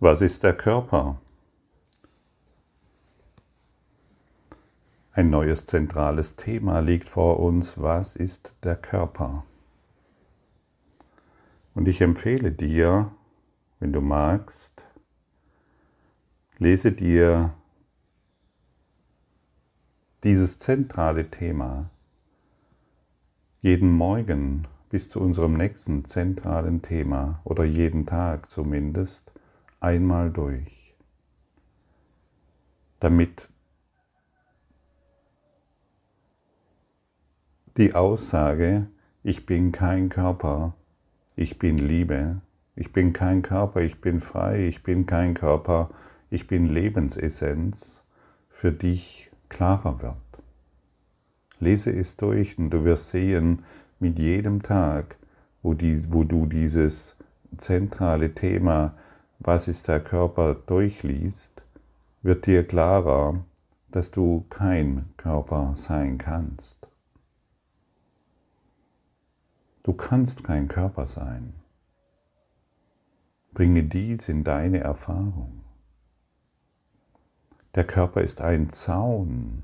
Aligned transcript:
Was 0.00 0.20
ist 0.22 0.44
der 0.44 0.56
Körper? 0.56 1.20
Ein 5.10 5.28
neues 5.30 5.66
zentrales 5.66 6.36
Thema 6.36 6.78
liegt 6.78 7.08
vor 7.08 7.40
uns. 7.40 7.82
Was 7.82 8.14
ist 8.14 8.54
der 8.62 8.76
Körper? 8.76 9.44
Und 11.74 11.88
ich 11.88 12.00
empfehle 12.00 12.52
dir, 12.52 13.10
wenn 13.80 13.92
du 13.92 14.00
magst, 14.00 14.84
lese 16.58 16.92
dir 16.92 17.54
dieses 20.22 20.60
zentrale 20.60 21.28
Thema 21.28 21.90
jeden 23.62 23.90
Morgen 23.90 24.68
bis 24.90 25.08
zu 25.08 25.20
unserem 25.20 25.54
nächsten 25.54 26.04
zentralen 26.04 26.82
Thema 26.82 27.40
oder 27.42 27.64
jeden 27.64 28.06
Tag 28.06 28.48
zumindest 28.48 29.32
einmal 29.80 30.30
durch, 30.30 30.94
damit 33.00 33.48
die 37.76 37.94
Aussage, 37.94 38.88
ich 39.22 39.46
bin 39.46 39.72
kein 39.72 40.08
Körper, 40.08 40.74
ich 41.36 41.58
bin 41.58 41.78
Liebe, 41.78 42.40
ich 42.74 42.92
bin 42.92 43.12
kein 43.12 43.42
Körper, 43.42 43.80
ich 43.82 44.00
bin 44.00 44.20
frei, 44.20 44.66
ich 44.66 44.82
bin 44.82 45.06
kein 45.06 45.34
Körper, 45.34 45.90
ich 46.30 46.46
bin 46.46 46.66
Lebensessenz, 46.66 48.04
für 48.50 48.72
dich 48.72 49.30
klarer 49.48 50.02
wird. 50.02 50.16
Lese 51.60 51.92
es 51.92 52.16
durch 52.16 52.58
und 52.58 52.70
du 52.70 52.84
wirst 52.84 53.10
sehen, 53.10 53.64
mit 54.00 54.18
jedem 54.18 54.62
Tag, 54.62 55.16
wo, 55.62 55.74
die, 55.74 56.12
wo 56.12 56.24
du 56.24 56.46
dieses 56.46 57.16
zentrale 57.56 58.34
Thema 58.34 58.94
was 59.38 59.68
ist 59.68 59.88
der 59.88 60.00
Körper 60.00 60.54
durchliest, 60.54 61.62
wird 62.22 62.46
dir 62.46 62.66
klarer, 62.66 63.44
dass 63.90 64.10
du 64.10 64.44
kein 64.50 65.08
Körper 65.16 65.74
sein 65.74 66.18
kannst. 66.18 66.76
Du 69.82 69.92
kannst 69.92 70.44
kein 70.44 70.68
Körper 70.68 71.06
sein. 71.06 71.54
Bringe 73.54 73.84
dies 73.84 74.28
in 74.28 74.44
deine 74.44 74.80
Erfahrung. 74.80 75.64
Der 77.74 77.84
Körper 77.84 78.22
ist 78.22 78.40
ein 78.40 78.70
Zaun, 78.70 79.62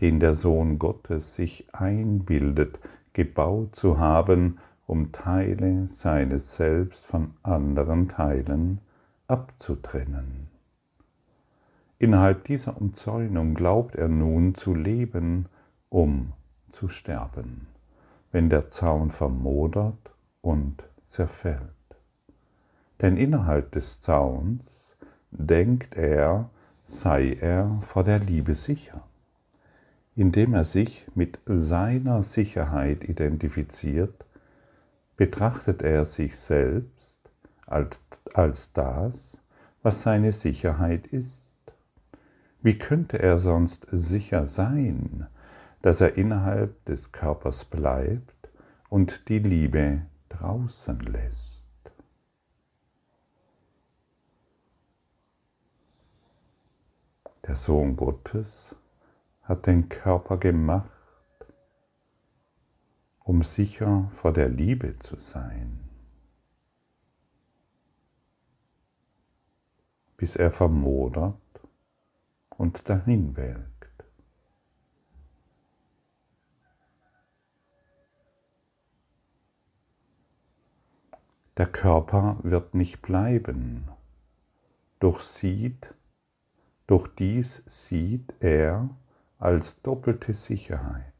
den 0.00 0.20
der 0.20 0.34
Sohn 0.34 0.78
Gottes 0.78 1.34
sich 1.34 1.66
einbildet, 1.72 2.78
gebaut 3.12 3.74
zu 3.74 3.98
haben, 3.98 4.58
um 4.86 5.12
Teile 5.12 5.86
seines 5.88 6.56
Selbst 6.56 7.06
von 7.06 7.34
anderen 7.42 8.08
Teilen 8.08 8.80
abzutrennen. 9.28 10.48
Innerhalb 11.98 12.44
dieser 12.44 12.80
Umzäunung 12.80 13.54
glaubt 13.54 13.94
er 13.94 14.08
nun 14.08 14.54
zu 14.54 14.74
leben, 14.74 15.46
um 15.88 16.32
zu 16.70 16.88
sterben, 16.88 17.68
wenn 18.32 18.50
der 18.50 18.70
Zaun 18.70 19.10
vermodert 19.10 20.10
und 20.40 20.82
zerfällt. 21.06 21.60
Denn 23.00 23.16
innerhalb 23.16 23.72
des 23.72 24.00
Zauns 24.00 24.96
denkt 25.30 25.96
er, 25.96 26.50
sei 26.84 27.34
er 27.34 27.80
vor 27.86 28.04
der 28.04 28.18
Liebe 28.18 28.54
sicher. 28.54 29.02
Indem 30.14 30.54
er 30.54 30.64
sich 30.64 31.06
mit 31.14 31.38
seiner 31.46 32.22
Sicherheit 32.22 33.04
identifiziert, 33.04 34.24
betrachtet 35.16 35.82
er 35.82 36.04
sich 36.04 36.38
selbst 36.38 37.18
als, 37.66 38.00
als 38.34 38.72
das, 38.72 39.40
was 39.82 40.02
seine 40.02 40.32
Sicherheit 40.32 41.06
ist. 41.06 41.42
Wie 42.60 42.78
könnte 42.78 43.18
er 43.18 43.38
sonst 43.38 43.86
sicher 43.90 44.46
sein, 44.46 45.26
dass 45.82 46.00
er 46.00 46.16
innerhalb 46.16 46.84
des 46.84 47.10
Körpers 47.10 47.64
bleibt 47.64 48.50
und 48.88 49.28
die 49.28 49.40
Liebe 49.40 50.02
draußen 50.28 51.00
lässt? 51.00 51.66
Der 57.46 57.56
Sohn 57.56 57.96
Gottes 57.96 58.76
hat 59.42 59.66
den 59.66 59.88
Körper 59.88 60.36
gemacht, 60.36 60.91
um 63.24 63.42
sicher 63.42 64.10
vor 64.16 64.32
der 64.32 64.48
Liebe 64.48 64.98
zu 64.98 65.16
sein, 65.16 65.78
bis 70.16 70.36
er 70.36 70.50
vermodert 70.50 71.36
und 72.56 72.88
dahin 72.88 73.36
welkt. 73.36 73.72
Der 81.58 81.66
Körper 81.66 82.38
wird 82.42 82.74
nicht 82.74 83.02
bleiben, 83.02 83.88
doch 84.98 85.20
sieht, 85.20 85.94
doch 86.86 87.06
dies 87.06 87.62
sieht 87.66 88.32
er 88.40 88.88
als 89.38 89.80
doppelte 89.82 90.34
Sicherheit. 90.34 91.11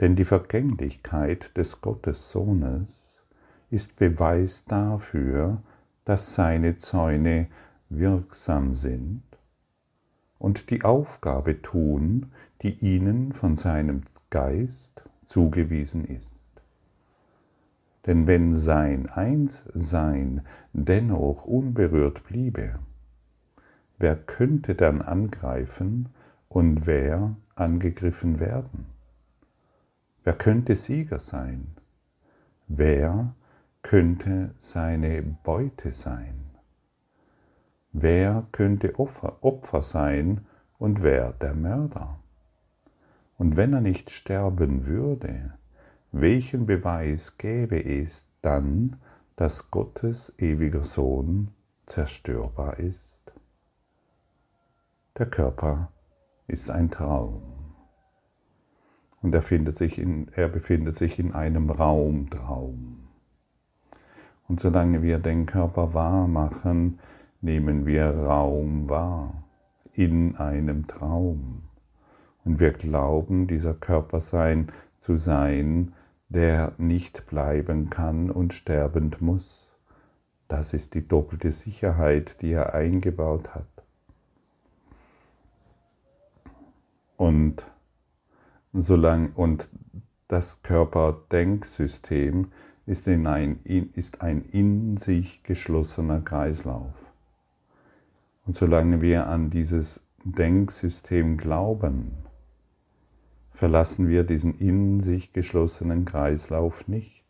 Denn 0.00 0.14
die 0.14 0.24
Vergänglichkeit 0.24 1.56
des 1.56 1.80
Gottessohnes 1.80 3.24
ist 3.70 3.96
Beweis 3.96 4.64
dafür, 4.66 5.62
dass 6.04 6.34
seine 6.34 6.76
Zäune 6.76 7.48
wirksam 7.88 8.74
sind 8.74 9.22
und 10.38 10.70
die 10.70 10.84
Aufgabe 10.84 11.62
tun, 11.62 12.32
die 12.62 12.74
ihnen 12.78 13.32
von 13.32 13.56
seinem 13.56 14.02
Geist 14.30 15.02
zugewiesen 15.24 16.04
ist. 16.04 16.32
Denn 18.06 18.26
wenn 18.26 18.54
sein 18.54 19.08
Einssein 19.08 20.42
dennoch 20.72 21.44
unberührt 21.44 22.24
bliebe, 22.24 22.78
wer 23.98 24.14
könnte 24.14 24.74
dann 24.74 25.02
angreifen 25.02 26.10
und 26.48 26.86
wer 26.86 27.34
angegriffen 27.56 28.38
werden? 28.38 28.95
Wer 30.26 30.34
könnte 30.34 30.74
Sieger 30.74 31.20
sein? 31.20 31.76
Wer 32.66 33.36
könnte 33.82 34.56
seine 34.58 35.22
Beute 35.22 35.92
sein? 35.92 36.50
Wer 37.92 38.44
könnte 38.50 38.98
Opfer, 38.98 39.36
Opfer 39.44 39.84
sein 39.84 40.44
und 40.78 41.04
wer 41.04 41.32
der 41.32 41.54
Mörder? 41.54 42.18
Und 43.38 43.56
wenn 43.56 43.72
er 43.72 43.80
nicht 43.80 44.10
sterben 44.10 44.86
würde, 44.86 45.54
welchen 46.10 46.66
Beweis 46.66 47.38
gäbe 47.38 47.80
es 47.84 48.26
dann, 48.42 48.96
dass 49.36 49.70
Gottes 49.70 50.32
ewiger 50.38 50.82
Sohn 50.82 51.52
zerstörbar 51.84 52.80
ist? 52.80 53.32
Der 55.16 55.26
Körper 55.26 55.92
ist 56.48 56.68
ein 56.68 56.90
Traum 56.90 57.55
und 59.26 59.34
er, 59.34 59.42
findet 59.42 59.76
sich 59.76 59.98
in, 59.98 60.28
er 60.36 60.48
befindet 60.48 60.96
sich 60.96 61.18
in 61.18 61.34
einem 61.34 61.68
Raumtraum. 61.68 63.08
Und 64.46 64.60
solange 64.60 65.02
wir 65.02 65.18
den 65.18 65.46
Körper 65.46 65.94
wahr 65.94 66.28
machen, 66.28 67.00
nehmen 67.40 67.86
wir 67.86 68.08
Raum 68.08 68.88
wahr 68.88 69.42
in 69.94 70.36
einem 70.36 70.86
Traum. 70.86 71.64
Und 72.44 72.60
wir 72.60 72.70
glauben, 72.70 73.48
dieser 73.48 73.74
Körper 73.74 74.20
sein 74.20 74.70
zu 75.00 75.16
sein, 75.16 75.92
der 76.28 76.74
nicht 76.78 77.26
bleiben 77.26 77.90
kann 77.90 78.30
und 78.30 78.52
sterbend 78.52 79.20
muss. 79.20 79.76
Das 80.46 80.72
ist 80.72 80.94
die 80.94 81.08
doppelte 81.08 81.50
Sicherheit, 81.50 82.40
die 82.42 82.52
er 82.52 82.74
eingebaut 82.74 83.56
hat. 83.56 83.66
Und 87.16 87.66
solange, 88.82 89.30
und 89.34 89.68
das 90.28 90.62
Körperdenksystem 90.62 92.48
ist, 92.86 93.06
in 93.06 93.26
ein, 93.26 93.60
ist 93.64 94.22
ein 94.22 94.42
in 94.42 94.96
sich 94.96 95.42
geschlossener 95.42 96.20
Kreislauf. 96.20 96.94
Und 98.46 98.54
solange 98.54 99.00
wir 99.00 99.26
an 99.26 99.50
dieses 99.50 100.00
Denksystem 100.24 101.36
glauben, 101.36 102.12
verlassen 103.50 104.08
wir 104.08 104.24
diesen 104.24 104.58
in 104.58 105.00
sich 105.00 105.32
geschlossenen 105.32 106.04
Kreislauf 106.04 106.86
nicht. 106.88 107.24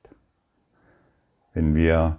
Wenn 1.54 1.74
wir 1.74 2.18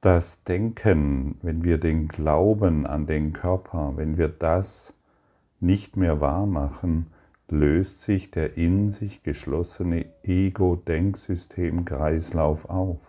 das 0.00 0.42
Denken, 0.44 1.36
wenn 1.42 1.62
wir 1.62 1.78
den 1.78 2.08
Glauben 2.08 2.86
an 2.86 3.06
den 3.06 3.32
Körper, 3.32 3.92
wenn 3.96 4.16
wir 4.16 4.28
das 4.28 4.94
nicht 5.60 5.96
mehr 5.96 6.20
wahr 6.20 6.46
machen, 6.46 7.08
löst 7.50 8.02
sich 8.02 8.30
der 8.30 8.56
in 8.56 8.90
sich 8.90 9.22
geschlossene 9.22 10.06
Ego-Denksystem-Kreislauf 10.22 12.68
auf. 12.68 13.00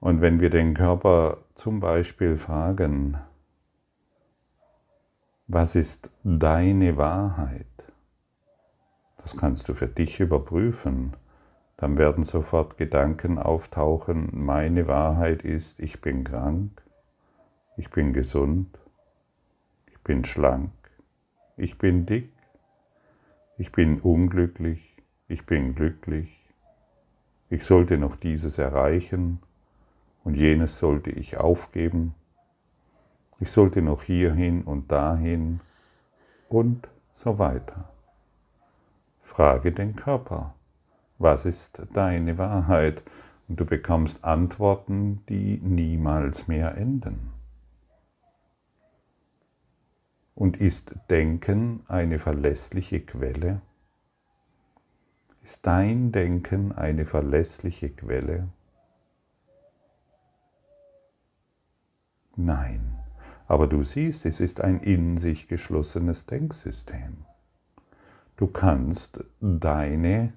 Und 0.00 0.22
wenn 0.22 0.40
wir 0.40 0.50
den 0.50 0.74
Körper 0.74 1.38
zum 1.54 1.80
Beispiel 1.80 2.38
fragen, 2.38 3.18
was 5.46 5.74
ist 5.74 6.10
deine 6.24 6.96
Wahrheit? 6.96 7.66
Das 9.18 9.36
kannst 9.36 9.68
du 9.68 9.74
für 9.74 9.88
dich 9.88 10.20
überprüfen. 10.20 11.14
Dann 11.76 11.98
werden 11.98 12.24
sofort 12.24 12.78
Gedanken 12.78 13.38
auftauchen, 13.38 14.30
meine 14.32 14.86
Wahrheit 14.86 15.42
ist, 15.42 15.78
ich 15.80 16.00
bin 16.00 16.24
krank, 16.24 16.82
ich 17.80 17.88
bin 17.88 18.12
gesund, 18.12 18.78
ich 19.86 19.98
bin 20.00 20.26
schlank, 20.26 20.70
ich 21.56 21.78
bin 21.78 22.04
dick, 22.04 22.30
ich 23.56 23.72
bin 23.72 24.00
unglücklich, 24.00 24.98
ich 25.28 25.46
bin 25.46 25.74
glücklich, 25.74 26.44
ich 27.48 27.64
sollte 27.64 27.96
noch 27.96 28.16
dieses 28.16 28.58
erreichen 28.58 29.38
und 30.24 30.34
jenes 30.34 30.78
sollte 30.78 31.10
ich 31.10 31.38
aufgeben, 31.38 32.14
ich 33.38 33.50
sollte 33.50 33.80
noch 33.80 34.02
hierhin 34.02 34.62
und 34.62 34.92
dahin 34.92 35.60
und 36.50 36.86
so 37.12 37.38
weiter. 37.38 37.88
Frage 39.22 39.72
den 39.72 39.96
Körper, 39.96 40.52
was 41.16 41.46
ist 41.46 41.80
deine 41.94 42.36
Wahrheit? 42.36 43.02
Und 43.48 43.58
du 43.58 43.64
bekommst 43.64 44.22
Antworten, 44.22 45.22
die 45.30 45.58
niemals 45.62 46.46
mehr 46.46 46.76
enden. 46.76 47.39
Und 50.40 50.56
ist 50.56 50.94
Denken 51.10 51.82
eine 51.86 52.18
verlässliche 52.18 53.00
Quelle? 53.00 53.60
Ist 55.42 55.66
dein 55.66 56.12
Denken 56.12 56.72
eine 56.72 57.04
verlässliche 57.04 57.90
Quelle? 57.90 58.48
Nein, 62.36 62.96
aber 63.48 63.66
du 63.66 63.82
siehst, 63.82 64.24
es 64.24 64.40
ist 64.40 64.62
ein 64.62 64.80
in 64.80 65.18
sich 65.18 65.46
geschlossenes 65.46 66.24
Denksystem. 66.24 67.18
Du 68.38 68.46
kannst 68.46 69.22
deine, 69.42 70.32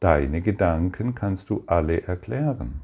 deine 0.00 0.40
Gedanken 0.40 1.14
kannst 1.14 1.50
du 1.50 1.64
alle 1.66 2.04
erklären. 2.04 2.80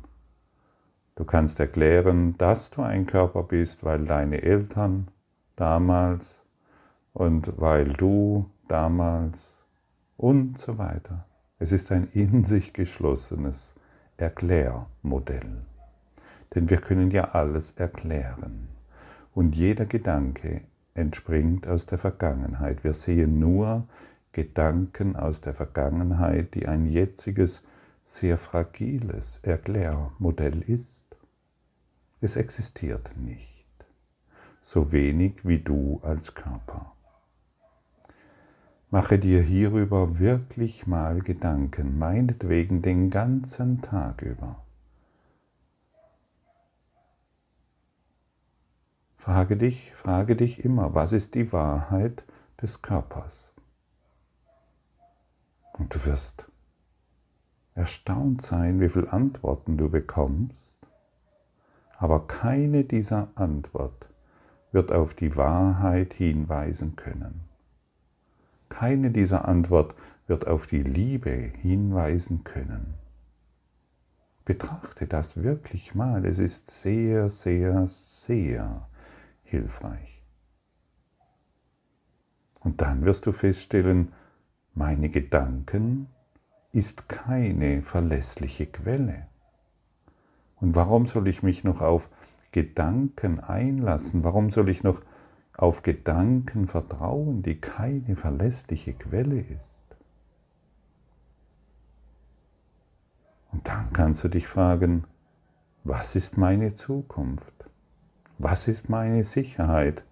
Du 1.14 1.24
kannst 1.24 1.60
erklären, 1.60 2.36
dass 2.36 2.68
du 2.68 2.82
ein 2.82 3.06
Körper 3.06 3.42
bist, 3.42 3.84
weil 3.84 4.04
deine 4.04 4.42
Eltern 4.42 5.08
damals 5.56 6.42
und 7.12 7.58
weil 7.60 7.92
du 7.92 8.50
damals 8.68 9.56
und 10.16 10.58
so 10.58 10.78
weiter. 10.78 11.26
Es 11.58 11.72
ist 11.72 11.90
ein 11.90 12.08
in 12.12 12.44
sich 12.44 12.72
geschlossenes 12.72 13.74
Erklärmodell. 14.18 15.62
Denn 16.54 16.70
wir 16.70 16.78
können 16.78 17.10
ja 17.10 17.30
alles 17.30 17.72
erklären. 17.72 18.68
Und 19.34 19.54
jeder 19.54 19.86
Gedanke 19.86 20.62
entspringt 20.94 21.66
aus 21.66 21.86
der 21.86 21.98
Vergangenheit. 21.98 22.84
Wir 22.84 22.94
sehen 22.94 23.38
nur 23.38 23.86
Gedanken 24.32 25.16
aus 25.16 25.40
der 25.40 25.54
Vergangenheit, 25.54 26.54
die 26.54 26.68
ein 26.68 26.86
jetziges, 26.86 27.62
sehr 28.04 28.38
fragiles 28.38 29.40
Erklärmodell 29.42 30.62
ist. 30.62 31.16
Es 32.20 32.36
existiert 32.36 33.16
nicht, 33.16 33.55
so 34.66 34.90
wenig 34.90 35.46
wie 35.46 35.60
du 35.60 36.00
als 36.02 36.34
Körper. 36.34 36.92
Mache 38.90 39.16
dir 39.16 39.40
hierüber 39.40 40.18
wirklich 40.18 40.88
mal 40.88 41.20
Gedanken, 41.20 42.00
meinetwegen 42.00 42.82
den 42.82 43.10
ganzen 43.10 43.80
Tag 43.80 44.22
über. 44.22 44.64
Frage 49.16 49.56
dich, 49.56 49.94
frage 49.94 50.34
dich 50.34 50.64
immer, 50.64 50.96
was 50.96 51.12
ist 51.12 51.36
die 51.36 51.52
Wahrheit 51.52 52.24
des 52.60 52.82
Körpers? 52.82 53.52
Und 55.74 55.94
du 55.94 56.04
wirst 56.06 56.50
erstaunt 57.76 58.42
sein, 58.42 58.80
wie 58.80 58.88
viele 58.88 59.12
Antworten 59.12 59.78
du 59.78 59.88
bekommst, 59.88 60.76
aber 61.98 62.26
keine 62.26 62.82
dieser 62.82 63.28
Antworten 63.36 64.05
wird 64.72 64.92
auf 64.92 65.14
die 65.14 65.36
Wahrheit 65.36 66.14
hinweisen 66.14 66.96
können. 66.96 67.42
Keine 68.68 69.10
dieser 69.10 69.46
Antworten 69.46 69.94
wird 70.26 70.46
auf 70.46 70.66
die 70.66 70.82
Liebe 70.82 71.30
hinweisen 71.30 72.44
können. 72.44 72.94
Betrachte 74.44 75.06
das 75.06 75.42
wirklich 75.42 75.94
mal. 75.94 76.24
Es 76.24 76.38
ist 76.38 76.70
sehr, 76.70 77.28
sehr, 77.28 77.86
sehr 77.86 78.88
hilfreich. 79.44 80.22
Und 82.60 82.80
dann 82.80 83.04
wirst 83.04 83.26
du 83.26 83.32
feststellen, 83.32 84.12
meine 84.74 85.08
Gedanken 85.08 86.08
ist 86.72 87.08
keine 87.08 87.82
verlässliche 87.82 88.66
Quelle. 88.66 89.26
Und 90.56 90.74
warum 90.74 91.06
soll 91.06 91.28
ich 91.28 91.42
mich 91.42 91.64
noch 91.64 91.80
auf 91.80 92.08
Gedanken 92.56 93.38
einlassen? 93.38 94.24
Warum 94.24 94.50
soll 94.50 94.70
ich 94.70 94.82
noch 94.82 95.02
auf 95.58 95.82
Gedanken 95.82 96.68
vertrauen, 96.68 97.42
die 97.42 97.60
keine 97.60 98.16
verlässliche 98.16 98.94
Quelle 98.94 99.40
ist? 99.40 99.78
Und 103.52 103.68
dann 103.68 103.92
kannst 103.92 104.24
du 104.24 104.28
dich 104.28 104.48
fragen, 104.48 105.04
was 105.84 106.16
ist 106.16 106.38
meine 106.38 106.72
Zukunft? 106.72 107.52
Was 108.38 108.68
ist 108.68 108.88
meine 108.88 109.22
Sicherheit? 109.22 110.02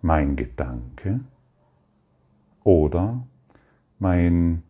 Mein 0.00 0.36
Gedanke 0.36 1.20
oder 2.62 3.26
mein, 3.98 4.62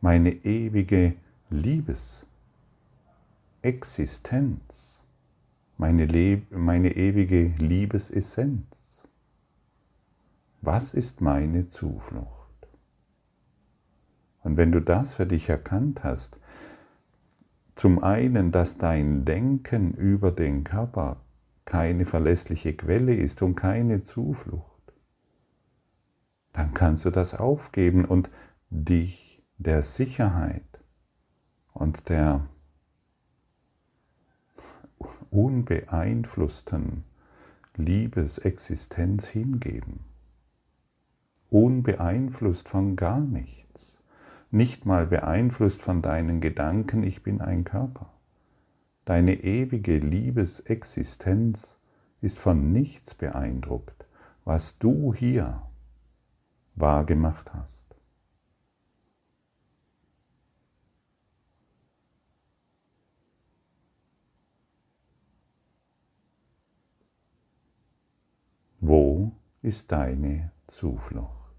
meine 0.00 0.30
ewige 0.30 1.16
Liebesexistenz, 3.64 5.00
meine, 5.78 6.04
Leb 6.04 6.52
meine 6.52 6.94
ewige 6.96 7.46
Liebesessenz. 7.56 8.66
Was 10.60 10.92
ist 10.92 11.22
meine 11.22 11.68
Zuflucht? 11.68 12.68
Und 14.42 14.58
wenn 14.58 14.70
du 14.70 14.80
das 14.80 15.14
für 15.14 15.24
dich 15.24 15.48
erkannt 15.48 16.04
hast, 16.04 16.36
zum 17.74 18.04
einen, 18.04 18.52
dass 18.52 18.76
dein 18.76 19.24
Denken 19.24 19.94
über 19.94 20.30
den 20.30 20.64
Körper 20.64 21.22
keine 21.64 22.04
verlässliche 22.04 22.74
Quelle 22.74 23.14
ist 23.14 23.40
und 23.40 23.54
keine 23.54 24.04
Zuflucht, 24.04 24.92
dann 26.52 26.74
kannst 26.74 27.06
du 27.06 27.10
das 27.10 27.32
aufgeben 27.32 28.04
und 28.04 28.28
dich 28.68 29.42
der 29.56 29.82
Sicherheit 29.82 30.66
und 31.72 32.10
der 32.10 32.46
unbeeinflussten 35.34 37.02
Liebesexistenz 37.76 39.26
hingeben. 39.26 39.98
Unbeeinflusst 41.50 42.68
von 42.68 42.94
gar 42.94 43.18
nichts. 43.18 43.98
Nicht 44.52 44.86
mal 44.86 45.06
beeinflusst 45.08 45.82
von 45.82 46.02
deinen 46.02 46.40
Gedanken, 46.40 47.02
ich 47.02 47.24
bin 47.24 47.40
ein 47.40 47.64
Körper. 47.64 48.12
Deine 49.04 49.42
ewige 49.42 49.98
Liebesexistenz 49.98 51.80
ist 52.20 52.38
von 52.38 52.70
nichts 52.72 53.14
beeindruckt, 53.14 54.06
was 54.44 54.78
du 54.78 55.14
hier 55.14 55.62
wahrgemacht 56.76 57.52
hast. 57.52 57.73
Wo 68.86 69.32
ist 69.62 69.92
deine 69.92 70.52
Zuflucht? 70.66 71.56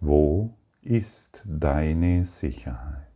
Wo 0.00 0.56
ist 0.80 1.42
deine 1.44 2.24
Sicherheit? 2.24 3.06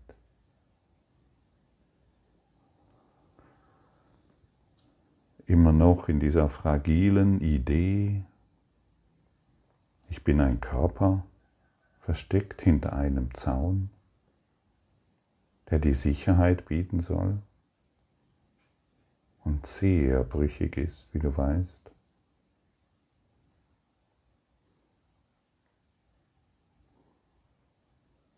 Immer 5.46 5.72
noch 5.72 6.10
in 6.10 6.20
dieser 6.20 6.50
fragilen 6.50 7.40
Idee, 7.40 8.26
ich 10.10 10.22
bin 10.24 10.42
ein 10.42 10.60
Körper, 10.60 11.24
versteckt 12.00 12.60
hinter 12.60 12.92
einem 12.92 13.32
Zaun, 13.32 13.88
der 15.70 15.78
die 15.78 15.94
Sicherheit 15.94 16.66
bieten 16.66 17.00
soll 17.00 17.40
und 19.48 19.66
sehr 19.66 20.22
brüchig 20.24 20.76
ist, 20.76 21.08
wie 21.12 21.18
du 21.18 21.36
weißt. 21.36 21.80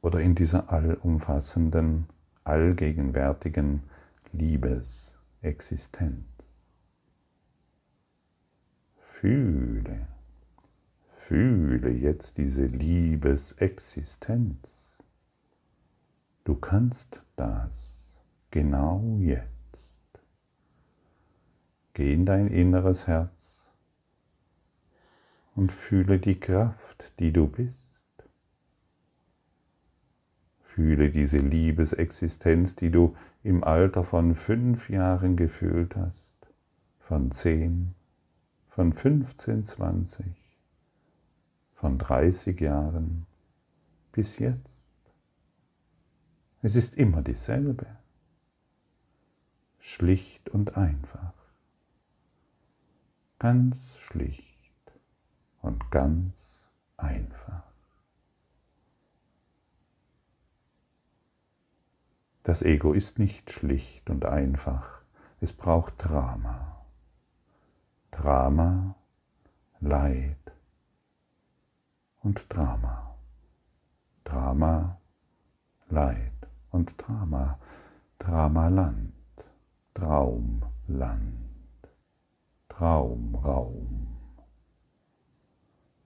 oder 0.02 0.21
in 0.21 0.35
dieser 0.35 0.73
allumfassenden, 0.73 2.07
allgegenwärtigen 2.43 3.83
Liebesexistenz. 4.33 6.25
Fühle, 8.97 10.09
fühle 11.26 11.90
jetzt 11.90 12.38
diese 12.38 12.64
Liebesexistenz. 12.64 14.97
Du 16.45 16.55
kannst 16.55 17.23
das 17.37 18.23
genau 18.50 19.19
jetzt. 19.21 19.60
Geh 21.94 22.12
in 22.14 22.25
dein 22.25 22.49
inneres 22.49 23.06
Herz 23.06 23.70
und 25.54 25.73
fühle 25.73 26.18
die 26.18 26.38
Kraft, 26.38 27.12
die 27.18 27.32
du 27.32 27.47
bist. 27.47 27.85
Fühle 30.62 31.11
diese 31.11 31.38
Liebesexistenz, 31.38 32.76
die 32.76 32.90
du 32.90 33.16
im 33.42 33.64
Alter 33.64 34.04
von 34.04 34.35
fünf 34.35 34.88
Jahren 34.88 35.37
gefühlt 35.37 35.97
hast, 35.97 36.37
von 37.00 37.30
zehn, 37.30 37.94
von 38.68 38.92
15, 38.92 39.64
20, 39.64 40.26
von 41.75 41.99
30 41.99 42.61
Jahren 42.61 43.26
bis 44.12 44.38
jetzt. 44.38 44.80
Es 46.62 46.76
ist 46.76 46.94
immer 46.94 47.23
dieselbe, 47.23 47.87
schlicht 49.78 50.49
und 50.50 50.76
einfach, 50.76 51.32
ganz 53.40 53.97
schlicht 53.99 54.92
und 55.62 55.90
ganz 55.90 56.68
einfach. 56.99 57.64
Das 62.42 62.62
Ego 62.62 62.92
ist 62.92 63.18
nicht 63.18 63.50
schlicht 63.50 64.11
und 64.11 64.26
einfach, 64.26 65.00
es 65.40 65.52
braucht 65.52 65.94
Drama. 65.99 66.85
Drama, 68.11 68.94
Leid 69.80 70.37
und 72.23 72.44
Drama. 72.52 73.16
Drama, 74.25 75.00
Leid 75.88 76.32
und 76.70 76.94
Drama. 76.99 77.59
Dramaland, 78.18 79.14
Traumland, 79.94 81.50
Traumraum. 82.81 84.07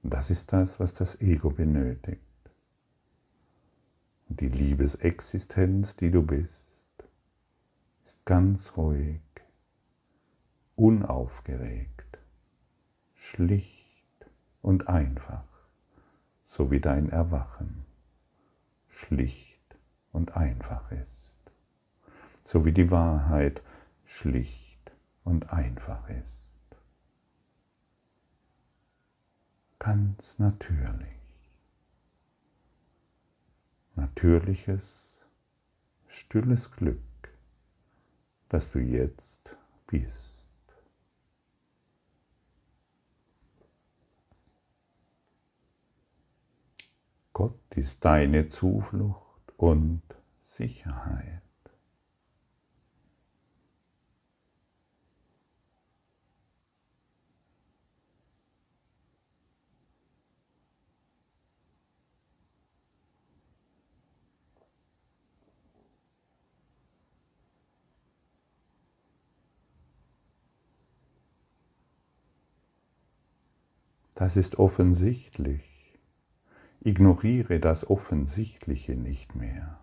Das 0.03 0.29
ist 0.29 0.53
das, 0.53 0.81
was 0.81 0.93
das 0.93 1.21
Ego 1.21 1.51
benötigt. 1.51 2.21
Und 4.29 4.41
die 4.41 4.49
Liebesexistenz, 4.49 5.95
die 5.95 6.11
du 6.11 6.23
bist, 6.23 6.67
ist 8.05 8.25
ganz 8.25 8.77
ruhig, 8.77 9.21
unaufgeregt 10.75 12.19
schlicht 13.15 14.27
und 14.61 14.89
einfach, 14.89 15.45
so 16.45 16.73
wie 16.73 16.81
dein 16.81 17.09
Erwachen 17.09 17.85
schlicht 18.89 19.77
und 20.11 20.37
einfach 20.37 20.91
ist, 20.91 21.53
so 22.43 22.65
wie 22.65 22.73
die 22.73 22.91
Wahrheit 22.91 23.63
schlicht 24.07 24.91
und 25.23 25.53
einfach 25.53 26.09
ist. 26.09 26.34
Ganz 29.85 30.39
natürlich. 30.39 31.21
Natürliches, 33.97 35.21
stilles 36.07 36.71
Glück, 36.71 37.03
das 38.49 38.71
du 38.71 38.79
jetzt 38.79 39.55
bist. 39.87 40.41
Gott 47.35 47.61
ist 47.77 48.03
deine 48.07 48.49
Zuflucht 48.49 49.53
und 49.59 50.01
Sicherheit. 50.41 51.44
Das 74.15 74.37
ist 74.37 74.59
offensichtlich. 74.59 75.63
Ignoriere 76.81 77.59
das 77.61 77.89
Offensichtliche 77.89 78.95
nicht 78.95 79.35
mehr. 79.35 79.81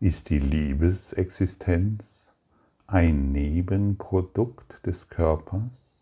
Ist 0.00 0.30
die 0.30 0.38
Liebesexistenz 0.38 2.32
ein 2.86 3.32
Nebenprodukt 3.32 4.86
des 4.86 5.08
Körpers 5.08 5.98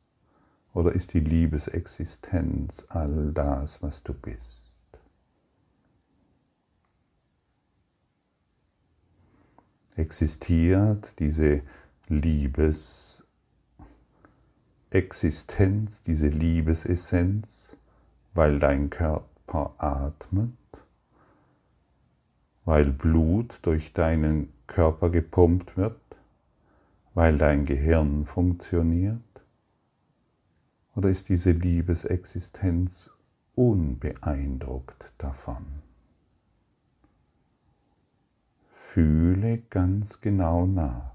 oder 0.74 0.92
ist 0.92 1.14
die 1.14 1.20
Liebesexistenz 1.20 2.84
all 2.88 3.32
das, 3.32 3.82
was 3.82 4.02
du 4.02 4.12
bist? 4.12 4.63
Existiert 9.96 11.18
diese 11.18 11.62
Liebes 12.08 13.24
Existenz, 14.94 16.02
diese 16.02 16.28
Liebesessenz, 16.28 17.76
weil 18.32 18.60
dein 18.60 18.90
Körper 18.90 19.74
atmet, 19.78 20.50
weil 22.64 22.92
Blut 22.92 23.58
durch 23.62 23.92
deinen 23.92 24.52
Körper 24.68 25.10
gepumpt 25.10 25.76
wird, 25.76 26.00
weil 27.14 27.38
dein 27.38 27.64
Gehirn 27.64 28.24
funktioniert? 28.24 29.18
Oder 30.94 31.08
ist 31.08 31.28
diese 31.28 31.50
Liebesexistenz 31.50 33.10
unbeeindruckt 33.56 35.12
davon? 35.18 35.83
Fühle 38.94 39.58
ganz 39.70 40.20
genau 40.20 40.66
nach. 40.66 41.10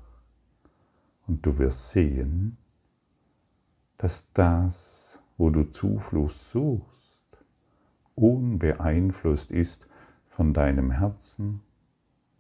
Und 1.28 1.46
du 1.46 1.58
wirst 1.60 1.92
sehen, 1.92 2.58
dass 3.98 4.30
das, 4.34 5.18
wo 5.38 5.50
du 5.50 5.64
Zufluss 5.64 6.52
suchst, 6.52 7.46
unbeeinflusst 8.16 9.50
ist 9.50 9.88
von 10.28 10.54
deinem 10.54 10.92
Herzen, 10.92 11.62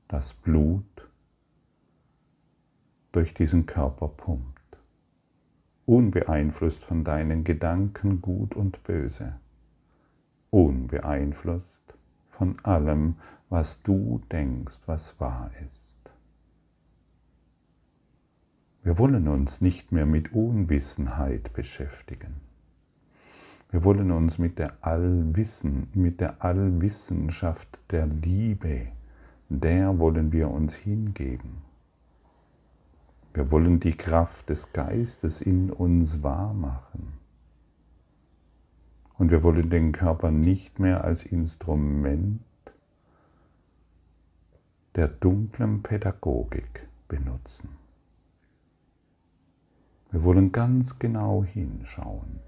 das 0.10 0.34
Blut 0.34 1.08
durch 3.13 3.34
diesen 3.34 3.65
Körper 3.65 4.10
pumpt, 4.10 4.77
unbeeinflusst 5.86 6.84
von 6.84 7.05
deinen 7.05 7.46
Gedanken 7.46 8.22
gut 8.22 8.58
und 8.58 8.84
böse, 8.84 9.39
unbeeinflusst 10.50 11.88
von 12.39 12.58
allem, 12.63 13.15
was 13.50 13.81
du 13.81 14.22
denkst, 14.31 14.79
was 14.86 15.19
wahr 15.19 15.51
ist. 15.65 16.00
Wir 18.81 18.98
wollen 18.98 19.27
uns 19.27 19.60
nicht 19.60 19.91
mehr 19.91 20.05
mit 20.05 20.31
Unwissenheit 20.34 21.51
beschäftigen. 21.51 22.36
Wir 23.72 23.84
wollen 23.84 24.12
uns 24.12 24.38
mit 24.38 24.58
der 24.58 24.72
Allwissen, 24.79 25.89
mit 25.93 26.22
der 26.22 26.41
Allwissenschaft 26.41 27.77
der 27.91 28.08
Liebe, 28.08 28.88
der 29.50 30.00
wollen 30.00 30.31
wir 30.31 30.50
uns 30.50 30.75
hingeben. 30.75 31.62
Wir 33.34 33.51
wollen 33.51 33.81
die 33.81 33.98
Kraft 33.98 34.48
des 34.50 34.72
Geistes 34.72 35.41
in 35.41 35.72
uns 35.72 36.24
wahrmachen. 36.24 37.19
Und 39.20 39.32
wir 39.32 39.44
wollen 39.44 39.70
den 39.70 39.92
Körper 39.92 40.32
nicht 40.32 40.80
mehr 40.80 41.04
als 41.04 41.26
Instrument 41.26 42.42
der 44.96 45.10
dunklen 45.10 45.84
Pädagogik 45.84 46.88
benutzen. 47.10 47.70
Wir 50.10 50.24
wollen 50.24 50.54
ganz 50.54 50.98
genau 51.00 51.44
hinschauen. 51.44 52.40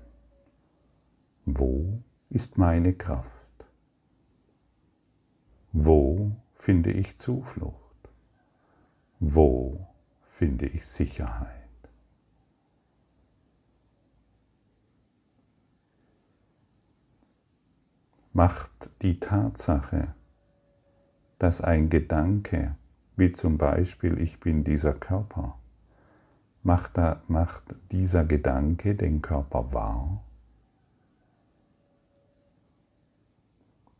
Wo 1.45 2.01
ist 2.29 2.57
meine 2.57 2.93
Kraft? 2.93 3.29
Wo 5.73 6.31
finde 6.53 6.93
ich 6.93 7.17
Zuflucht? 7.17 8.09
Wo 9.19 9.87
finde 10.21 10.67
ich 10.67 10.87
Sicherheit? 10.87 11.60
Macht 18.41 18.89
die 19.03 19.19
Tatsache, 19.19 20.15
dass 21.37 21.61
ein 21.61 21.91
Gedanke, 21.91 22.75
wie 23.15 23.31
zum 23.33 23.59
Beispiel 23.59 24.19
ich 24.19 24.39
bin 24.39 24.63
dieser 24.63 24.93
Körper, 24.93 25.59
macht, 26.63 26.97
da, 26.97 27.21
macht 27.27 27.75
dieser 27.91 28.25
Gedanke 28.25 28.95
den 28.95 29.21
Körper 29.21 29.71
wahr? 29.73 30.23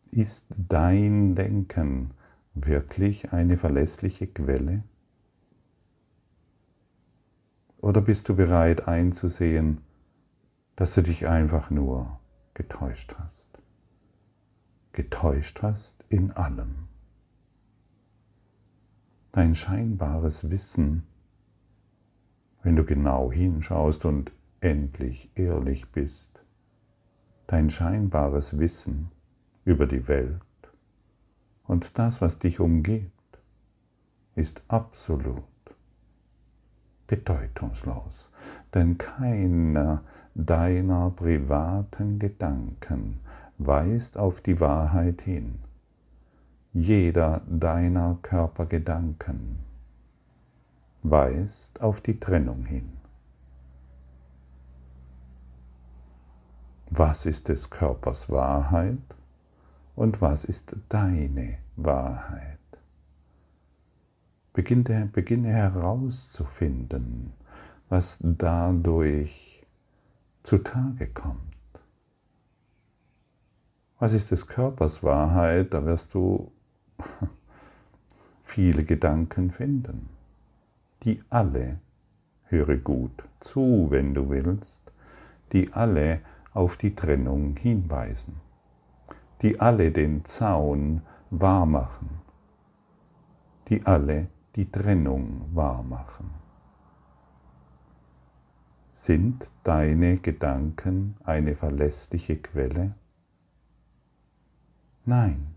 Ist 0.10 0.48
dein 0.58 1.36
Denken 1.36 2.10
wirklich 2.56 3.34
eine 3.34 3.60
verlässliche 3.60 4.26
Quelle? 4.26 4.82
Oder 7.78 8.02
bist 8.02 8.28
du 8.28 8.36
bereit 8.36 8.88
einzusehen, 8.88 9.82
dass 10.76 10.96
du 10.96 11.04
dich 11.04 11.28
einfach 11.28 11.70
nur 11.70 12.20
getäuscht 12.56 13.14
hast? 13.20 13.41
Getäuscht 14.94 15.62
hast 15.62 16.04
in 16.10 16.32
allem. 16.32 16.88
Dein 19.32 19.56
scheinbares 19.56 20.50
Wissen, 20.50 21.04
wenn 22.62 22.76
du 22.76 22.84
genau 22.84 23.32
hinschaust 23.32 24.04
und 24.04 24.34
endlich 24.60 25.32
ehrlich 25.36 25.90
bist, 25.92 26.44
dein 27.48 27.70
scheinbares 27.70 28.60
Wissen 28.60 29.12
über 29.64 29.88
die 29.88 30.08
Welt 30.10 30.42
und 31.68 31.98
das, 31.98 32.20
was 32.20 32.38
dich 32.40 32.60
umgibt, 32.60 33.40
ist 34.36 34.62
absolut 34.68 35.44
bedeutungslos, 37.08 38.30
denn 38.74 38.98
keiner 38.98 40.04
deiner 40.36 41.12
privaten 41.12 42.20
Gedanken 42.20 43.20
weist 43.66 44.18
auf 44.18 44.42
die 44.42 44.60
Wahrheit 44.60 45.22
hin. 45.22 45.60
Jeder 46.74 47.42
deiner 47.48 48.18
Körpergedanken 48.22 49.60
weist 51.04 51.82
auf 51.82 52.02
die 52.02 52.20
Trennung 52.20 52.66
hin. 52.66 52.94
Was 56.90 57.26
ist 57.26 57.50
des 57.50 57.70
Körpers 57.70 58.30
Wahrheit 58.30 58.98
und 59.96 60.22
was 60.22 60.44
ist 60.44 60.76
deine 60.90 61.58
Wahrheit? 61.76 62.58
Beginne, 64.54 65.10
beginne 65.12 65.50
herauszufinden, 65.50 67.32
was 67.90 68.18
dadurch 68.22 69.66
zutage 70.44 71.08
kommt. 71.08 71.51
Was 74.02 74.14
ist 74.14 74.32
des 74.32 74.48
Körpers 74.48 75.04
Wahrheit? 75.04 75.76
Da 75.76 75.86
wirst 75.86 76.16
du 76.16 76.52
viele 78.42 78.84
Gedanken 78.84 79.52
finden, 79.52 80.10
die 81.04 81.22
alle, 81.30 81.78
höre 82.46 82.78
gut 82.78 83.12
zu, 83.42 83.92
wenn 83.92 84.16
du 84.16 84.28
willst, 84.32 84.82
die 85.52 85.72
alle 85.74 86.22
auf 86.52 86.78
die 86.78 86.96
Trennung 86.96 87.56
hinweisen, 87.58 88.42
die 89.44 89.60
alle 89.60 89.92
den 89.92 90.26
Zaun 90.26 91.04
wahrmachen, 91.30 92.10
die 93.68 93.86
alle 93.86 94.30
die 94.56 94.72
Trennung 94.72 95.44
wahrmachen. 95.54 96.32
Sind 98.94 99.48
deine 99.64 100.18
Gedanken 100.18 101.18
eine 101.24 101.56
verlässliche 101.56 102.38
Quelle? 102.38 102.96
Nein, 105.06 105.48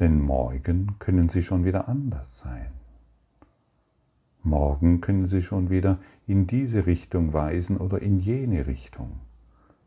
denn 0.00 0.20
morgen 0.20 0.96
können 0.98 1.28
sie 1.28 1.42
schon 1.42 1.64
wieder 1.64 1.88
anders 1.88 2.38
sein. 2.38 2.70
Morgen 4.42 5.00
können 5.00 5.26
sie 5.26 5.42
schon 5.42 5.70
wieder 5.70 5.98
in 6.26 6.46
diese 6.46 6.86
Richtung 6.86 7.32
weisen 7.32 7.76
oder 7.76 8.00
in 8.00 8.18
jene 8.18 8.66
Richtung. 8.66 9.20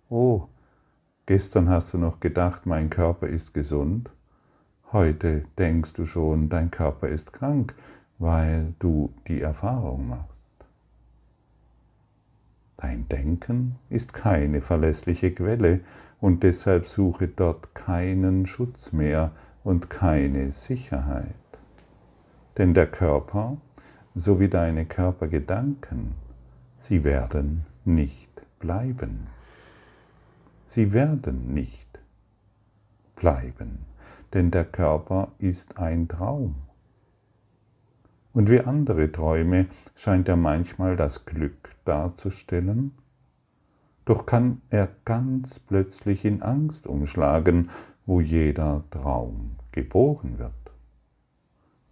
Oh, 0.10 0.48
gestern 1.26 1.70
hast 1.70 1.94
du 1.94 1.98
noch 1.98 2.20
gedacht, 2.20 2.65
mein 2.65 2.89
Körper 2.89 3.28
ist 3.28 3.54
gesund, 3.54 4.10
Heute 4.92 5.44
denkst 5.60 5.94
du 5.94 6.08
schon, 6.08 6.50
dein 6.50 6.72
Körper 6.72 7.10
ist 7.10 7.32
krank, 7.32 7.76
weil 8.18 8.74
du 8.80 9.13
die 9.28 9.39
Erfahrung 9.39 10.10
machst. 10.10 10.42
Dein 12.78 13.08
Denken 13.08 13.76
ist 13.92 14.13
keine 14.13 14.62
verlässliche 14.62 15.32
Quelle 15.32 15.82
und 16.21 16.43
deshalb 16.43 16.86
suche 16.86 17.27
dort 17.27 17.73
keinen 17.75 18.45
Schutz 18.45 18.91
mehr 18.91 19.32
und 19.63 19.89
keine 19.89 20.51
Sicherheit. 20.51 21.25
Denn 22.58 22.73
der 22.73 22.88
Körper 22.88 23.58
sowie 24.15 24.49
deine 24.49 24.86
Körpergedanken, 24.86 26.15
sie 26.77 27.03
werden 27.03 27.65
nicht 27.86 28.29
bleiben. 28.60 29.27
Sie 30.67 30.93
werden 30.93 31.53
nicht 31.53 31.88
bleiben 33.15 33.86
denn 34.34 34.51
der 34.51 34.65
Körper 34.65 35.32
ist 35.39 35.77
ein 35.77 36.08
Traum. 36.08 36.55
Und 38.34 38.49
wie 38.49 38.62
andere 38.62 39.12
Träume 39.12 39.67
scheint 39.95 40.27
er 40.29 40.36
manchmal 40.36 40.95
das 40.95 41.25
Glück 41.25 41.69
darzustellen, 41.86 42.91
doch 44.10 44.26
kann 44.26 44.63
er 44.72 44.89
ganz 45.06 45.60
plötzlich 45.60 46.26
in 46.26 46.41
Angst 46.41 46.88
umschlagen, 46.88 47.69
wo 48.08 48.19
jeder 48.19 48.84
Traum 48.89 49.58
geboren 49.72 50.39
wird. 50.39 50.52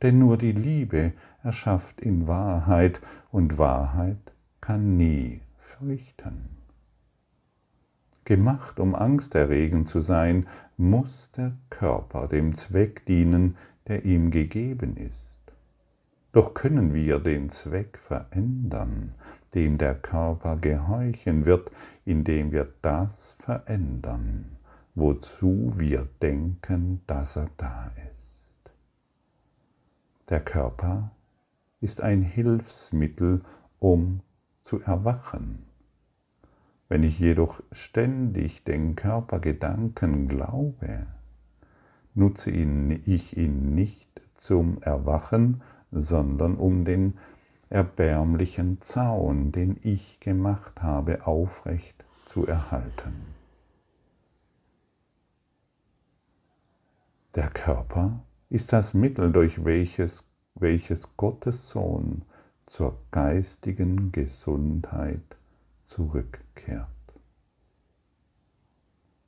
Denn 0.01 0.17
nur 0.17 0.36
die 0.36 0.51
Liebe 0.51 1.13
erschafft 1.43 2.01
in 2.01 2.25
Wahrheit 2.25 3.01
und 3.32 3.60
Wahrheit 3.60 4.17
kann 4.62 4.97
nie 4.97 5.41
fürchten. 5.60 6.58
Gemacht, 8.25 8.80
um 8.80 8.95
angsterregend 8.95 9.88
zu 9.88 10.01
sein, 10.01 10.47
muss 10.75 11.30
der 11.38 11.51
Körper 11.69 12.27
dem 12.27 12.56
Zweck 12.56 13.06
dienen, 13.06 13.58
der 13.88 14.06
ihm 14.06 14.32
gegeben 14.32 14.97
ist. 14.97 15.38
Doch 16.32 16.56
können 16.56 16.95
wir 16.95 17.19
den 17.19 17.51
Zweck 17.51 17.99
verändern, 17.99 19.13
dem 19.53 19.77
der 19.77 19.95
Körper 19.95 20.57
gehorchen 20.57 21.45
wird, 21.45 21.71
indem 22.05 22.51
wir 22.51 22.67
das 22.81 23.36
verändern, 23.39 24.57
wozu 24.95 25.73
wir 25.75 26.07
denken, 26.21 27.01
dass 27.07 27.36
er 27.36 27.49
da 27.57 27.91
ist. 27.95 28.71
Der 30.29 30.39
Körper 30.41 31.12
ist 31.79 32.01
ein 32.01 32.21
Hilfsmittel, 32.21 33.41
um 33.79 34.21
zu 34.62 34.81
erwachen. 34.81 35.63
Wenn 36.89 37.03
ich 37.03 37.19
jedoch 37.19 37.62
ständig 37.71 38.63
den 38.63 38.95
Körpergedanken 38.95 40.27
glaube, 40.27 41.07
nutze 42.13 42.49
ich 42.51 43.38
ihn 43.38 43.75
nicht 43.75 44.07
zum 44.36 44.81
Erwachen, 44.81 45.62
sondern 45.91 46.55
um 46.55 46.86
den 46.86 47.17
erbärmlichen 47.69 48.82
Zaun, 48.82 49.51
den 49.51 49.77
ich 49.82 50.19
gemacht 50.19 50.82
habe, 50.82 51.25
aufrecht 51.27 52.06
zu 52.25 52.45
erhalten. 52.45 53.36
Der 57.36 57.49
Körper 57.49 58.23
ist 58.49 58.73
das 58.73 58.93
Mittel, 58.93 59.32
durch 59.32 59.63
welches, 59.63 60.23
welches 60.56 61.15
Gottes 61.17 61.69
Sohn 61.69 62.23
zur 62.65 62.97
geistigen 63.12 64.12
Gesundheit 64.12 65.38
zurückkehrt. 65.86 66.88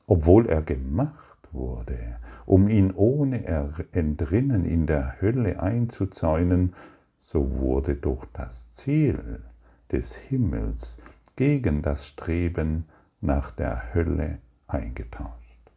Obwohl 0.08 0.48
er 0.48 0.62
gemacht 0.62 1.38
wurde, 1.52 2.18
um 2.46 2.68
ihn 2.68 2.92
ohne 2.92 3.46
Entrinnen 3.92 4.66
in 4.66 4.88
der 4.88 5.22
Hölle 5.22 5.62
einzuzäunen, 5.62 6.74
so 7.32 7.60
wurde 7.60 7.96
doch 7.96 8.26
das 8.34 8.72
Ziel 8.72 9.44
des 9.92 10.16
Himmels 10.16 10.98
gegen 11.36 11.84
das 11.84 12.08
Streben 12.08 12.86
nach 13.22 13.52
der 13.52 13.94
Hölle 13.94 14.40
eingetauscht. 14.66 15.72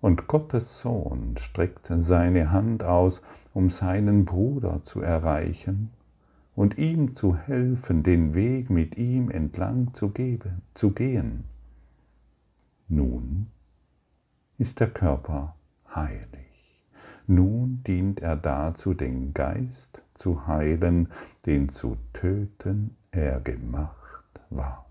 Und 0.00 0.28
Gottes 0.28 0.78
Sohn 0.78 1.36
streckt 1.36 1.88
seine 1.96 2.52
Hand 2.52 2.84
aus, 2.84 3.22
um 3.54 3.70
seinen 3.70 4.24
Bruder 4.24 4.84
zu 4.84 5.00
erreichen 5.00 5.90
und 6.54 6.78
ihm 6.78 7.16
zu 7.16 7.36
helfen, 7.36 8.04
den 8.04 8.34
Weg 8.34 8.70
mit 8.70 8.96
ihm 8.96 9.32
entlang 9.32 9.94
zu, 9.94 10.10
geben, 10.10 10.62
zu 10.74 10.92
gehen. 10.92 11.42
Nun 12.86 13.48
ist 14.58 14.78
der 14.78 14.90
Körper 14.90 15.56
heilig. 15.92 16.45
Nun 17.26 17.82
dient 17.86 18.20
er 18.20 18.36
dazu, 18.36 18.94
den 18.94 19.34
Geist 19.34 20.00
zu 20.14 20.46
heilen, 20.46 21.08
den 21.44 21.68
zu 21.68 21.96
töten 22.12 22.96
er 23.10 23.40
gemacht 23.40 24.40
war. 24.50 24.86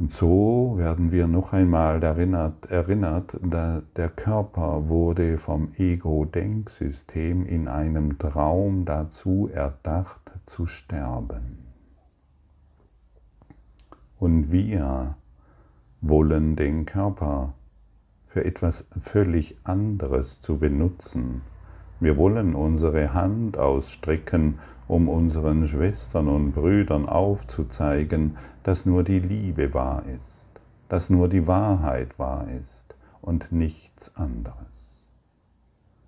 Und 0.00 0.12
so 0.12 0.76
werden 0.78 1.12
wir 1.12 1.26
noch 1.26 1.52
einmal 1.52 2.02
erinnert, 2.02 2.70
erinnert 2.70 3.36
der 3.42 4.08
Körper 4.08 4.88
wurde 4.88 5.36
vom 5.36 5.72
Ego-Denksystem 5.76 7.44
in 7.44 7.68
einem 7.68 8.18
Traum 8.18 8.86
dazu 8.86 9.50
erdacht 9.52 10.30
zu 10.46 10.66
sterben. 10.66 11.58
Und 14.18 14.50
wir 14.50 15.16
wollen 16.00 16.56
den 16.56 16.86
Körper 16.86 17.52
für 18.30 18.44
etwas 18.44 18.84
völlig 19.02 19.56
anderes 19.64 20.40
zu 20.40 20.58
benutzen. 20.58 21.42
Wir 21.98 22.16
wollen 22.16 22.54
unsere 22.54 23.12
Hand 23.12 23.58
ausstrecken, 23.58 24.60
um 24.86 25.08
unseren 25.08 25.66
Schwestern 25.66 26.28
und 26.28 26.52
Brüdern 26.52 27.08
aufzuzeigen, 27.08 28.36
dass 28.62 28.86
nur 28.86 29.02
die 29.02 29.18
Liebe 29.18 29.74
wahr 29.74 30.04
ist, 30.06 30.48
dass 30.88 31.10
nur 31.10 31.28
die 31.28 31.46
Wahrheit 31.46 32.18
wahr 32.18 32.46
ist 32.48 32.94
und 33.20 33.50
nichts 33.50 34.16
anderes. 34.16 35.06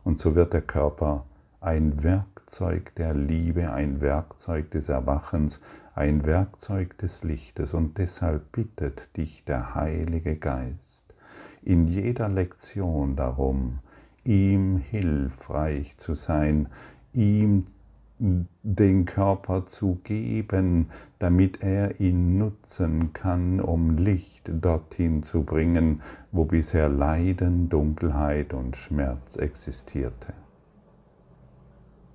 Und 0.04 0.18
so 0.20 0.35
wird 0.37 0.52
der 0.52 0.62
Körper 0.62 1.24
ein 1.61 2.02
Werkzeug 2.04 2.94
der 2.94 3.14
Liebe, 3.14 3.72
ein 3.72 4.00
Werkzeug 4.00 4.70
des 4.70 4.88
Erwachens, 4.88 5.61
ein 5.94 6.24
Werkzeug 6.24 6.96
des 6.98 7.22
Lichtes. 7.22 7.74
Und 7.74 7.98
deshalb 7.98 8.50
bittet 8.52 9.16
dich 9.16 9.44
der 9.44 9.74
Heilige 9.74 10.37
Geist 10.37 11.01
in 11.62 11.87
jeder 11.87 12.29
Lektion 12.29 13.16
darum, 13.16 13.79
ihm 14.25 14.79
hilfreich 14.79 15.96
zu 15.96 16.14
sein, 16.14 16.68
ihm 17.12 17.66
den 18.62 19.05
Körper 19.05 19.66
zu 19.66 19.98
geben, 20.05 20.90
damit 21.18 21.62
er 21.62 22.01
ihn 22.01 22.38
nutzen 22.38 23.12
kann, 23.12 23.61
um 23.61 23.96
Licht 23.96 24.48
dorthin 24.48 25.22
zu 25.25 25.42
bringen, 25.42 26.03
wo 26.31 26.44
bisher 26.44 26.88
Leiden, 26.88 27.68
Dunkelheit 27.68 28.55
und 28.55 28.77
Schmerz 28.77 29.37
existierte. 29.37 30.35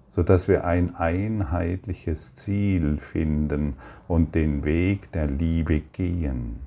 Sodass 0.10 0.48
wir 0.48 0.64
ein 0.64 0.96
einheitliches 0.96 2.34
Ziel 2.36 2.98
finden 2.98 3.76
und 4.08 4.34
den 4.34 4.64
Weg 4.64 5.12
der 5.12 5.28
Liebe 5.28 5.82
gehen, 5.82 6.62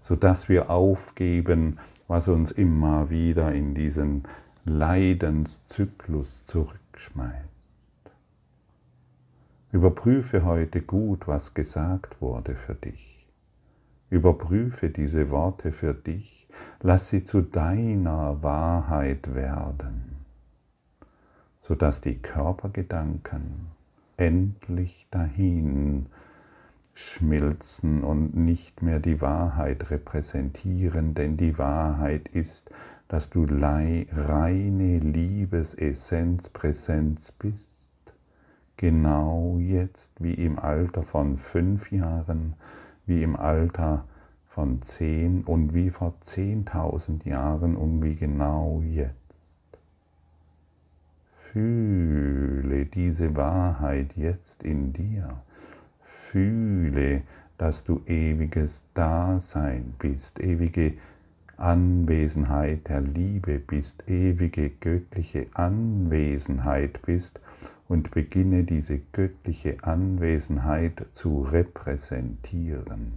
sodass 0.00 0.48
wir 0.48 0.70
aufgeben, 0.70 1.78
was 2.10 2.26
uns 2.26 2.50
immer 2.50 3.08
wieder 3.08 3.52
in 3.52 3.72
diesen 3.72 4.24
Leidenszyklus 4.64 6.44
zurückschmeißt. 6.44 7.46
Überprüfe 9.70 10.44
heute 10.44 10.82
gut, 10.82 11.28
was 11.28 11.54
gesagt 11.54 12.20
wurde 12.20 12.56
für 12.56 12.74
dich. 12.74 13.28
Überprüfe 14.10 14.90
diese 14.90 15.30
Worte 15.30 15.70
für 15.70 15.94
dich. 15.94 16.48
Lass 16.80 17.10
sie 17.10 17.22
zu 17.22 17.42
deiner 17.42 18.42
Wahrheit 18.42 19.32
werden, 19.32 20.16
sodass 21.60 22.00
die 22.00 22.18
Körpergedanken 22.18 23.68
endlich 24.16 25.06
dahin 25.12 26.06
schmilzen 26.94 28.02
und 28.02 28.34
nicht 28.36 28.82
mehr 28.82 29.00
die 29.00 29.20
Wahrheit 29.20 29.90
repräsentieren, 29.90 31.14
denn 31.14 31.36
die 31.36 31.58
Wahrheit 31.58 32.28
ist, 32.28 32.70
dass 33.08 33.30
du 33.30 33.44
reine 33.44 34.98
Liebesessenz, 34.98 36.48
Präsenz 36.48 37.32
bist 37.32 37.90
genau 38.80 39.58
jetzt, 39.58 40.10
wie 40.20 40.32
im 40.32 40.58
Alter 40.58 41.02
von 41.02 41.36
fünf 41.36 41.92
Jahren, 41.92 42.54
wie 43.04 43.22
im 43.22 43.36
Alter 43.36 44.06
von 44.48 44.80
zehn 44.80 45.44
und 45.44 45.74
wie 45.74 45.90
vor 45.90 46.14
zehntausend 46.20 47.26
Jahren 47.26 47.76
und 47.76 48.02
wie 48.02 48.14
genau 48.14 48.82
jetzt. 48.82 49.14
Fühle 51.52 52.86
diese 52.86 53.36
Wahrheit 53.36 54.16
jetzt 54.16 54.62
in 54.62 54.92
dir. 54.92 55.42
Fühle, 56.30 57.22
dass 57.58 57.82
du 57.82 58.02
ewiges 58.06 58.84
Dasein 58.94 59.94
bist, 59.98 60.38
ewige 60.38 60.94
Anwesenheit 61.56 62.88
der 62.88 63.00
Liebe 63.00 63.58
bist, 63.58 64.08
ewige 64.08 64.70
göttliche 64.70 65.48
Anwesenheit 65.54 67.02
bist 67.02 67.40
und 67.88 68.12
beginne 68.12 68.62
diese 68.62 69.00
göttliche 69.12 69.82
Anwesenheit 69.82 71.04
zu 71.10 71.42
repräsentieren. 71.42 73.12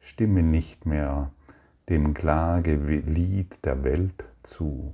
Stimme 0.00 0.42
nicht 0.42 0.86
mehr 0.86 1.30
dem 1.88 2.14
Klagelied 2.14 3.64
der 3.64 3.84
Welt 3.84 4.24
zu. 4.42 4.92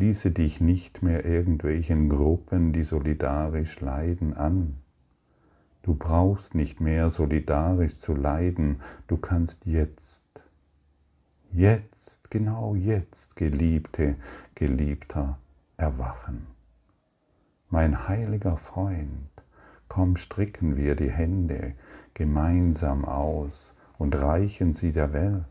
Schließe 0.00 0.30
dich 0.30 0.62
nicht 0.62 1.02
mehr 1.02 1.26
irgendwelchen 1.26 2.08
Gruppen, 2.08 2.72
die 2.72 2.84
solidarisch 2.84 3.80
leiden, 3.80 4.32
an. 4.32 4.78
Du 5.82 5.94
brauchst 5.94 6.54
nicht 6.54 6.80
mehr 6.80 7.10
solidarisch 7.10 7.98
zu 7.98 8.14
leiden, 8.14 8.80
du 9.08 9.18
kannst 9.18 9.66
jetzt, 9.66 10.24
jetzt, 11.52 12.30
genau 12.30 12.74
jetzt, 12.74 13.36
Geliebte, 13.36 14.16
Geliebter, 14.54 15.36
erwachen. 15.76 16.46
Mein 17.68 18.08
heiliger 18.08 18.56
Freund, 18.56 19.28
komm, 19.88 20.16
stricken 20.16 20.78
wir 20.78 20.94
die 20.94 21.10
Hände 21.10 21.74
gemeinsam 22.14 23.04
aus 23.04 23.74
und 23.98 24.18
reichen 24.18 24.72
sie 24.72 24.92
der 24.92 25.12
Welt, 25.12 25.44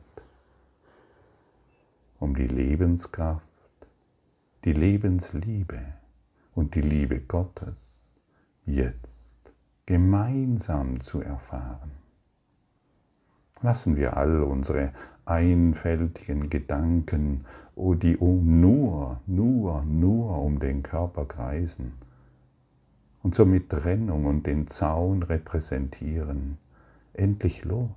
um 2.19 2.35
die 2.35 2.47
Lebenskraft, 2.47 3.45
die 4.65 4.73
Lebensliebe 4.73 5.79
und 6.53 6.75
die 6.75 6.81
Liebe 6.81 7.21
Gottes 7.21 8.05
jetzt 8.65 9.53
gemeinsam 9.85 11.01
zu 11.01 11.21
erfahren. 11.21 11.91
Lassen 13.61 13.95
wir 13.95 14.17
all 14.17 14.43
unsere 14.43 14.93
einfältigen 15.25 16.49
Gedanken 16.49 17.45
die 17.79 18.17
um 18.17 18.59
nur, 18.59 19.21
nur, 19.25 19.83
nur 19.83 20.37
um 20.41 20.59
den 20.59 20.83
Körper 20.83 21.25
kreisen 21.25 21.93
und 23.23 23.35
somit 23.35 23.69
Trennung 23.69 24.25
und 24.25 24.45
den 24.45 24.67
Zaun 24.67 25.23
repräsentieren, 25.23 26.57
endlich 27.13 27.63
los. 27.63 27.89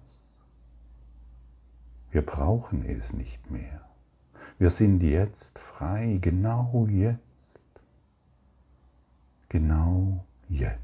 Wir 2.11 2.23
brauchen 2.23 2.85
es 2.85 3.13
nicht 3.13 3.51
mehr. 3.51 3.81
Wir 4.59 4.71
sind 4.71 5.03
jetzt 5.03 5.59
frei, 5.59 6.19
genau 6.21 6.87
jetzt. 6.91 7.19
Genau 9.49 10.25
jetzt. 10.49 10.79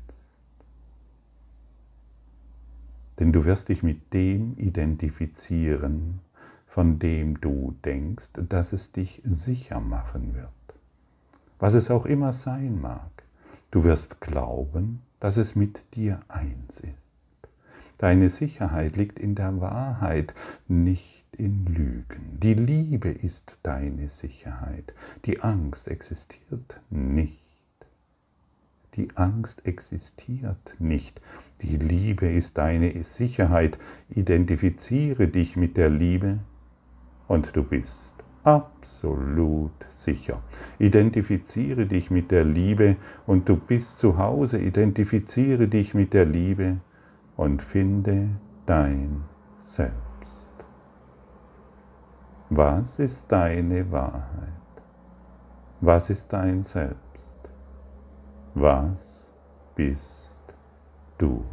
Denn 3.18 3.32
du 3.32 3.44
wirst 3.44 3.68
dich 3.68 3.82
mit 3.82 4.12
dem 4.12 4.56
identifizieren, 4.58 6.20
von 6.66 6.98
dem 6.98 7.40
du 7.40 7.74
denkst, 7.84 8.28
dass 8.34 8.72
es 8.72 8.92
dich 8.92 9.20
sicher 9.24 9.80
machen 9.80 10.34
wird. 10.34 10.48
Was 11.58 11.74
es 11.74 11.90
auch 11.90 12.06
immer 12.06 12.32
sein 12.32 12.80
mag, 12.80 13.10
du 13.70 13.82
wirst 13.84 14.20
glauben, 14.20 15.02
dass 15.18 15.36
es 15.36 15.56
mit 15.56 15.82
dir 15.94 16.20
eins 16.28 16.80
ist. 16.80 16.94
Deine 17.98 18.28
Sicherheit 18.28 18.96
liegt 18.96 19.18
in 19.18 19.34
der 19.34 19.60
Wahrheit, 19.60 20.34
nicht 20.68 21.17
in 21.38 21.64
Lügen. 21.66 22.38
Die 22.42 22.54
Liebe 22.54 23.08
ist 23.08 23.56
deine 23.62 24.08
Sicherheit. 24.08 24.94
Die 25.24 25.40
Angst 25.40 25.88
existiert 25.88 26.80
nicht. 26.90 27.38
Die 28.96 29.16
Angst 29.16 29.64
existiert 29.64 30.74
nicht. 30.78 31.20
Die 31.62 31.76
Liebe 31.76 32.26
ist 32.26 32.58
deine 32.58 33.02
Sicherheit. 33.04 33.78
Identifiziere 34.10 35.28
dich 35.28 35.56
mit 35.56 35.76
der 35.76 35.88
Liebe 35.88 36.40
und 37.28 37.54
du 37.54 37.62
bist 37.62 38.14
absolut 38.42 39.70
sicher. 39.90 40.42
Identifiziere 40.78 41.86
dich 41.86 42.10
mit 42.10 42.30
der 42.32 42.44
Liebe 42.44 42.96
und 43.26 43.48
du 43.48 43.56
bist 43.56 43.98
zu 43.98 44.18
Hause. 44.18 44.58
Identifiziere 44.58 45.68
dich 45.68 45.94
mit 45.94 46.12
der 46.12 46.24
Liebe 46.24 46.78
und 47.36 47.62
finde 47.62 48.30
dein 48.66 49.22
Selbst. 49.58 50.07
Was 52.50 52.98
ist 52.98 53.26
deine 53.28 53.90
Wahrheit? 53.92 54.48
Was 55.80 56.08
ist 56.10 56.32
dein 56.32 56.62
Selbst? 56.64 57.36
Was 58.54 59.34
bist 59.74 60.32
du? 61.18 61.44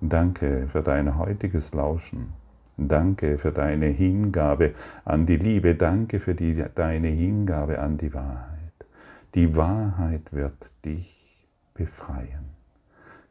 Danke 0.00 0.68
für 0.68 0.82
dein 0.82 1.16
heutiges 1.16 1.72
Lauschen. 1.72 2.34
Danke 2.76 3.38
für 3.38 3.52
deine 3.52 3.86
Hingabe 3.86 4.74
an 5.06 5.24
die 5.24 5.38
Liebe. 5.38 5.74
Danke 5.74 6.20
für 6.20 6.34
die, 6.34 6.62
deine 6.74 7.08
Hingabe 7.08 7.78
an 7.78 7.96
die 7.96 8.12
Wahrheit. 8.12 8.86
Die 9.34 9.56
Wahrheit 9.56 10.32
wird 10.32 10.70
dich 10.84 11.48
befreien. 11.72 12.50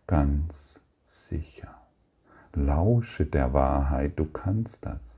ganz 0.08 0.82
sicher. 1.04 1.76
Lausche 2.54 3.26
der 3.26 3.54
Wahrheit, 3.54 4.18
du 4.18 4.26
kannst 4.26 4.86
das. 4.86 5.15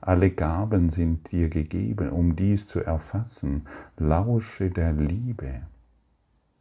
Alle 0.00 0.30
Gaben 0.30 0.90
sind 0.90 1.30
dir 1.32 1.48
gegeben, 1.48 2.10
um 2.10 2.36
dies 2.36 2.66
zu 2.66 2.80
erfassen. 2.80 3.66
Lausche 3.96 4.70
der 4.70 4.92
Liebe, 4.92 5.62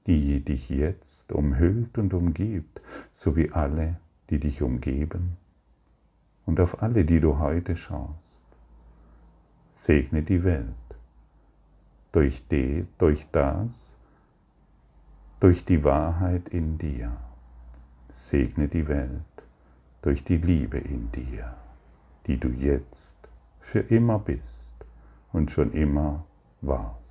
die 0.08 0.40
dich 0.40 0.70
jetzt 0.70 1.32
umhüllt 1.32 1.98
und 1.98 2.14
umgibt, 2.14 2.82
sowie 3.12 3.52
alle, 3.52 3.98
die 4.30 4.40
dich 4.40 4.62
umgeben 4.62 5.38
und 6.46 6.60
auf 6.60 6.82
alle, 6.82 7.06
die 7.06 7.20
du 7.20 7.40
heute 7.40 7.76
schaust. 7.76 8.14
Segne 9.74 10.24
die 10.24 10.44
Welt 10.44 10.68
durch, 12.12 12.44
die, 12.50 12.86
durch 12.98 13.26
das, 13.32 13.96
durch 15.40 15.66
die 15.66 15.84
Wahrheit 15.84 16.50
in 16.50 16.78
dir. 16.78 17.16
Segne 18.10 18.68
die 18.68 18.88
Welt 18.88 19.22
durch 20.02 20.24
die 20.24 20.38
Liebe 20.38 20.78
in 20.78 21.12
dir, 21.12 21.56
die 22.28 22.38
du 22.38 22.50
jetzt 22.50 23.15
für 23.66 23.80
immer 23.80 24.20
bist 24.20 24.76
und 25.34 25.52
schon 25.52 25.74
immer 25.74 26.24
warst. 26.62 27.05